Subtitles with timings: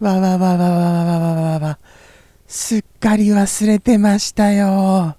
[0.00, 1.78] わわわわわわわわわわ。
[2.46, 5.16] すっかり忘れてましたよ。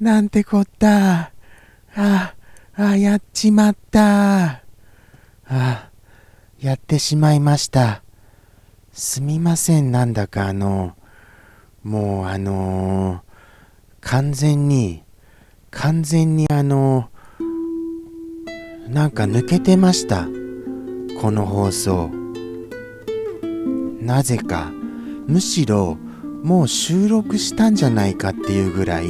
[0.00, 1.32] なんてこった。
[1.94, 2.34] あ、
[2.74, 4.62] あ、やっちまった。
[5.48, 5.90] あ、
[6.58, 8.02] やってしまいました。
[8.92, 10.96] すみません、なんだかあの、
[11.82, 13.22] もうあの
[14.00, 15.04] 完全に、
[15.70, 17.10] 完全にあの
[18.88, 20.26] なんか抜けてました。
[21.20, 22.25] この放送。
[24.06, 24.70] なぜか、
[25.26, 25.98] むしろ、
[26.44, 29.08] もう収録したんじゃないかっていうぐらい、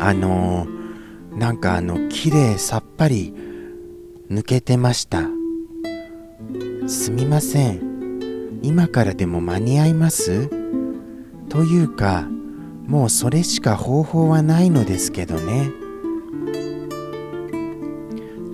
[0.00, 0.66] あの
[1.36, 3.34] なんかあの、綺麗さっぱり
[4.30, 5.28] 抜けてました。
[6.86, 8.60] すみません。
[8.62, 10.48] 今からでも間に合います？
[11.50, 12.26] というか、
[12.86, 15.70] もうそれしか方法はないのですけどね。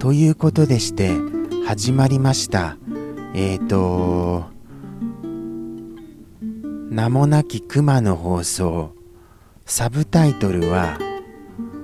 [0.00, 1.12] ということでして、
[1.64, 2.77] 始まりました。
[3.36, 4.52] えーと、
[6.94, 8.92] 名もなき熊の放送。
[9.66, 10.96] サブタイトルは、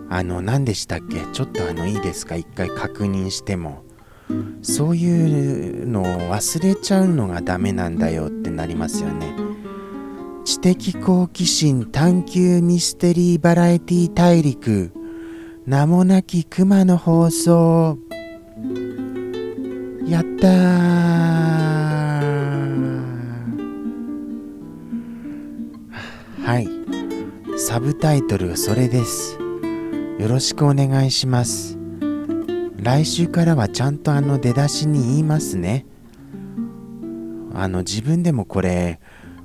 [0.09, 1.17] あの、何でしたっけ？
[1.33, 2.37] ちょっとあの、いいですか？
[2.37, 3.83] 一回確認しても。
[4.63, 9.35] そういうのを忘れちゃうのがダメなんだよってなりますよね。
[10.45, 14.93] 知的好奇心探求ミステリーバラエティ大陸
[15.67, 17.99] 名もなき熊の放送
[20.07, 21.60] やったー
[26.51, 26.69] はい。
[27.57, 29.39] サブタイトルそれです。
[30.19, 31.79] よろしくお願いします。
[32.77, 35.87] 来週からはちゃんとあの出だしに言いますね。
[37.55, 38.99] あの自分でもこれ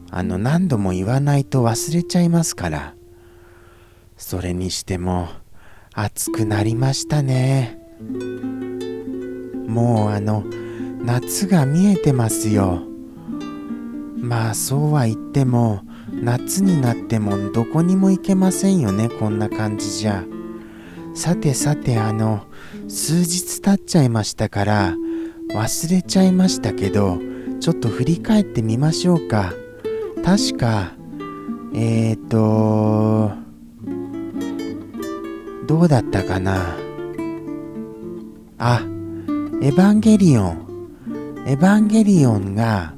[0.10, 2.96] あの何度も言わないと忘れちゃいますから。
[4.18, 5.28] それにしても
[5.94, 7.78] 暑くなりましたね。
[9.68, 10.44] もうあの
[11.04, 12.82] 夏が見えてますよ。
[14.18, 15.84] まあそうは言っても
[16.22, 20.24] 夏になってもどこにも行けませんよねこんな感じじゃ。
[21.14, 22.46] さてさてあの
[22.90, 24.96] 数日経っちゃいましたから
[25.54, 27.20] 忘れちゃいましたけど
[27.62, 29.54] ちょっと振り返ってみましょうか。
[30.24, 30.94] 確か
[31.74, 33.32] えーと
[35.68, 36.76] どうだったかな。
[38.58, 38.82] あ
[39.62, 40.66] エヴァンゲリオン。
[41.48, 42.94] エヴァンゲリオンが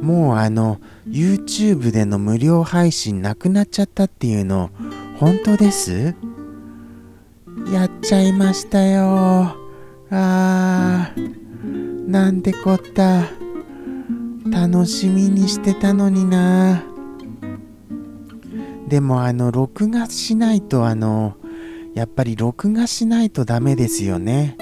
[0.00, 4.70] もうあの YouTube での無料配信なくなっちゃったっていうの
[5.16, 6.14] 本当です？
[7.72, 9.56] やっちゃいましたよ。
[10.10, 13.24] あーなんてこった。
[14.50, 16.82] 楽しみにしてたのにな。
[18.88, 21.36] でもあの録画しないとあの
[21.94, 24.56] やっぱり録画しないとダメですよね。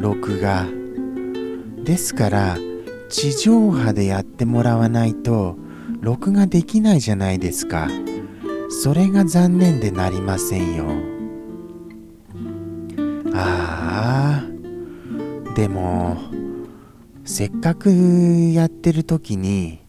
[0.00, 0.66] 録画。
[1.84, 2.58] ですから
[3.08, 5.56] 地上波でやってもらわないと
[6.00, 7.88] 録画できないじゃないですか。
[8.70, 10.84] それが残念でなりませんよ。
[13.34, 16.16] ああでも
[17.24, 19.80] せっかくやってる時に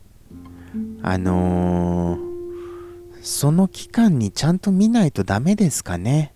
[1.01, 2.29] あのー
[3.21, 6.33] その期間にちゃんと見ないとダメですかね。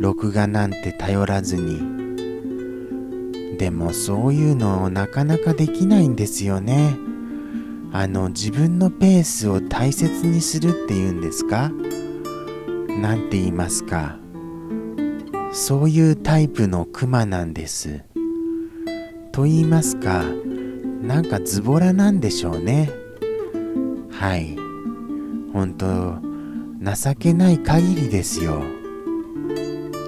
[0.00, 2.03] 録画なんて頼らずに。
[3.56, 6.96] でもそういうのなかなかできないんですよね。
[7.92, 11.70] あの自分のペースを大切にするっていうんですか？
[13.00, 14.18] なんて言いますか？
[15.52, 18.02] そういうタイプのクマなんです。
[19.30, 20.24] と言いますか
[21.02, 22.90] なんかズボラなんでしょうね。
[24.10, 24.56] はい。
[25.52, 26.18] 本当
[26.82, 28.62] 情けない限りですよ。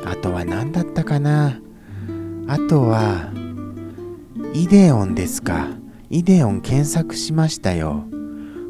[0.04, 1.60] あとは何だったかな？
[2.48, 3.30] あとは
[4.54, 5.68] イデオンですか。
[6.10, 8.04] イデオン検索しましたよ。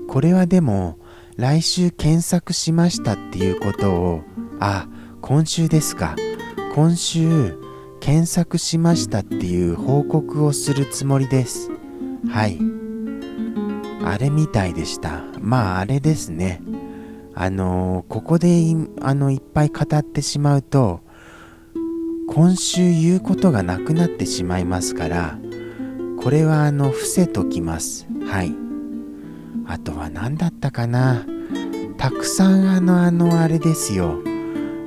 [0.09, 0.99] これはでも
[1.37, 4.23] 来週検索しましたっていうことを
[4.61, 4.89] あ
[5.21, 6.17] 今週ですか。
[6.75, 7.59] 今週
[8.01, 11.71] 検索しましたっていう報告をするつもりです。
[12.31, 12.59] はい。
[14.05, 15.23] あれみたいでした。
[15.39, 16.63] まああれですね。
[17.35, 21.01] あのーここでいあのいっぱい語ってしまうと
[22.29, 25.39] 今週言うことがなくなってしまいますから
[26.23, 28.07] これはあの伏せときます。
[28.27, 28.53] はい。
[29.67, 31.25] あとは何だったかな？
[31.99, 34.19] たくさんあのあのあれですよ。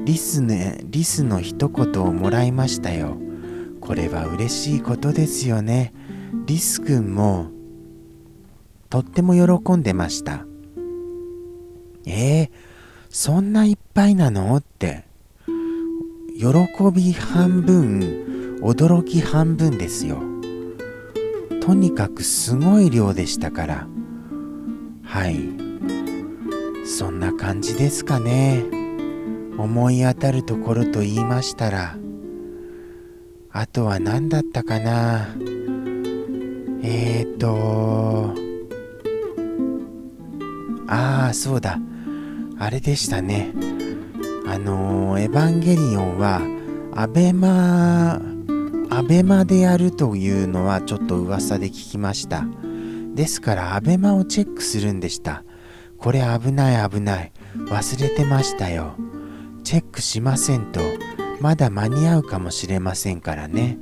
[0.05, 3.17] リスねリスの一言をもらいましたよ。
[3.81, 5.93] これは嬉しいことですよね。
[6.45, 7.47] リスくんも
[8.89, 10.45] とっても喜んでました。
[12.05, 12.49] えー、
[13.09, 14.55] そんないっぱいなの？
[14.55, 15.08] って。
[16.39, 16.45] 喜
[16.93, 20.21] び半分驚き半分ですよ。
[21.61, 23.87] とにかくすごい量でしたから。
[25.03, 25.37] はい。
[26.85, 28.63] そんな感じですかね。
[29.57, 31.97] 思い当たるところと言いましたら。
[33.51, 35.27] あとは何だったかな。
[36.81, 38.33] えーと
[40.87, 41.77] ああそうだ。
[42.57, 43.53] あれでしたね。
[44.51, 46.41] あのー、エヴァンゲリオンは
[46.95, 48.19] アベマ
[48.89, 52.45] アベマでやるというのはちょっと噂で聞きました。
[53.13, 55.43] ですからアベマをチェックするんでした。
[55.99, 57.31] これ危ない危ない。
[57.67, 58.95] 忘れてましたよ。
[59.63, 60.81] チェックしませんと
[61.39, 63.77] まだ間に合うかもしれませんからね。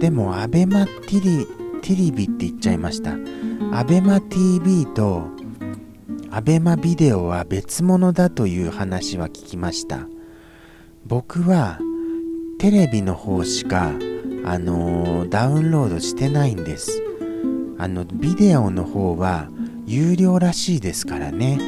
[0.00, 1.46] でもアベマティリ
[1.82, 3.12] ティリビって言っちゃいました。
[3.72, 5.41] アベマ TV と
[6.34, 10.08] アベマビデオは別物だという話は聞きました。
[11.04, 11.78] 僕は
[12.58, 13.92] テレビの方しか
[14.42, 17.02] あのー、ダウンロードしてないんです。
[17.76, 19.50] あのビデオの方は
[19.84, 21.60] 有料らしいですからね。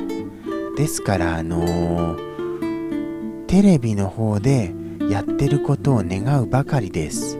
[0.79, 4.73] ですからあのー、テレビの方で
[5.11, 7.37] やってることを願うばかりです。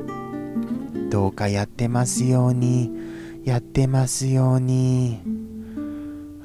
[1.09, 2.93] どうかやってますように
[3.45, 5.44] やってますように。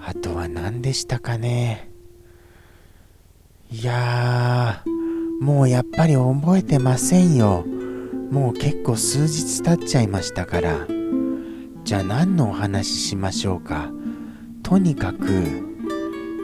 [0.10, 1.88] あとは何でしたかね。
[3.70, 7.64] いやーもうやっぱり覚えてませんよ。
[8.32, 10.88] もう結構数日経っちゃいましたから。
[11.84, 13.92] じゃあ何のお話ししましょうか。
[14.64, 15.28] とにかく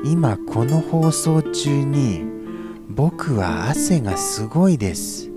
[0.04, 2.24] 今この放送中に
[2.88, 5.32] 僕は汗がすごいです。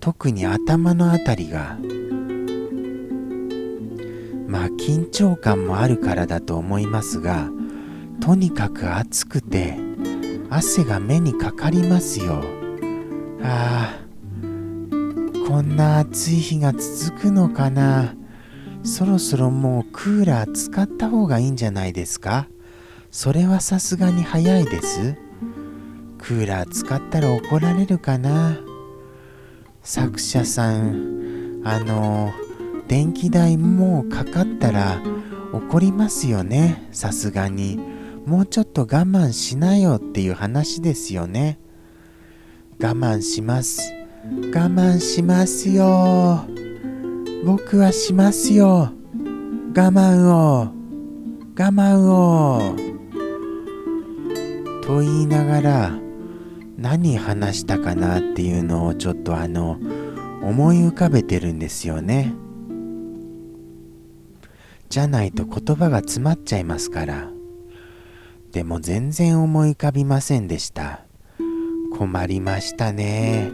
[0.00, 1.78] 特に頭のあたりが。
[4.46, 7.48] まあ緊張感もあるからだと思いますが
[8.20, 9.76] とにかく暑くて
[10.50, 12.42] 汗が目にかかりますよ。
[13.42, 14.04] ああ
[15.48, 18.14] こんな暑い日が続くのかな。
[18.82, 22.48] そろそろもうクーラー使った方がいいんじゃないですか。
[23.10, 25.16] それはさすがに早いです。
[26.18, 28.58] クーラー使ったら怒られるかな。
[29.82, 32.32] 作者さんあの
[32.88, 35.00] 電気代もうかかったら
[35.52, 36.88] 怒りますよね。
[36.92, 37.78] さすがに。
[38.26, 41.58] もうちょっと我慢しなよっていう話ですよね。
[42.80, 43.92] 我慢します。
[44.24, 46.44] 我慢しますよ。
[47.44, 48.92] 僕はしますよ。
[49.76, 50.68] 我慢を。
[51.56, 52.74] 我慢を。
[54.82, 55.98] と言いながら
[56.78, 59.78] 何話したかなっていうのをちょっとあの
[60.42, 62.34] 思い浮かべてるんですよね。
[64.94, 67.28] じゃないと言葉が詰まっちゃいますから。
[68.52, 71.00] でも全然思い浮かびませんでした。
[71.98, 73.50] 困りましたね。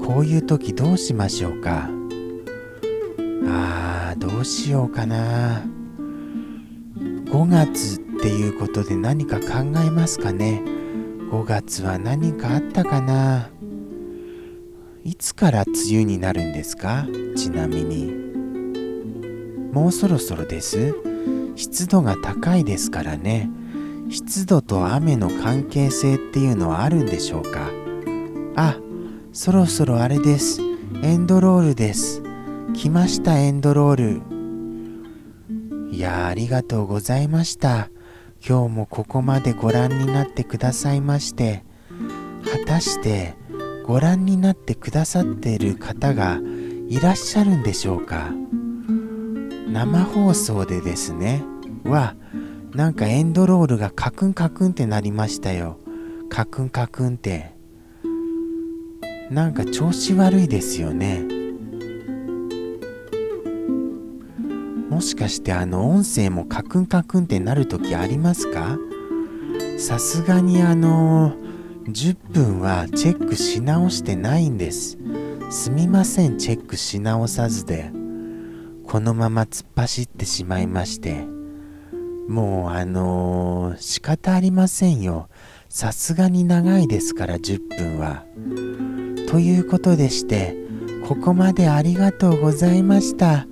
[0.00, 1.90] こういう時どうしましょうか。
[3.48, 5.64] あーどうしようかな。
[6.94, 10.62] 5月っていうことで何か考えますかね。
[11.32, 13.50] 5月は何かあったかな。
[15.02, 17.08] いつから梅雨になるんですか？
[17.36, 18.29] ちなみに。
[19.72, 20.94] もうそろそろです
[21.56, 23.50] 湿度が高いですからね
[24.10, 27.70] 湿度と雨の関係性っていうのはあるんでしょうか？
[28.56, 28.76] あ
[29.32, 30.60] そろそろあれです。
[31.02, 32.20] エンドロールです。
[32.74, 33.96] 来ました、エンドロー
[35.90, 35.94] ル。
[35.96, 37.90] いやありがとうございました。
[38.44, 41.62] 今日もここまでご覧になってくださいまして、
[42.42, 43.36] 果たして
[43.86, 46.40] ご覧になってくださっている方が
[46.88, 48.32] いらっしゃるんでしょうか？
[49.72, 51.42] 生放送でですね、
[51.84, 52.14] は、
[52.74, 55.78] なんかエンドロールがカクンカクンってなりましたよ。
[56.28, 57.58] カクンカクンって。
[59.30, 61.24] なんか調子悪いですよね
[64.88, 68.76] もしかしてあの音声もカクンカクンってなる時ありますか？
[69.78, 71.36] さすがにあの
[71.84, 74.98] 10分はチェックし直してないんです
[75.48, 77.92] すみませんチェックし直さずで
[78.90, 81.24] このまま突っ走ってしまいまして
[82.28, 85.28] もうあのー、仕方ありませんよ
[85.68, 88.24] さすがに長いですから10分は。
[89.28, 90.56] ということでして、
[91.06, 93.46] ここまでありがとうございました。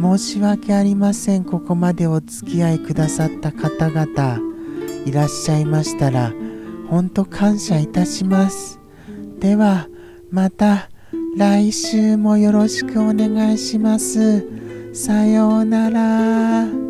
[0.00, 1.44] 申し訳ありません。
[1.44, 4.40] ここまでお付き合いくださった方々、
[5.04, 6.32] いらっしゃいましたら、
[6.88, 8.80] ほんと感謝いたします。
[9.38, 9.88] では、
[10.30, 10.88] また
[11.36, 14.67] 来週もよろしくお願いします。
[14.98, 16.87] さようなら。